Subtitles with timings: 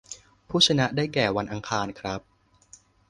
[0.49, 2.21] ผู้ชนะได้แก่ วันอังคารครับ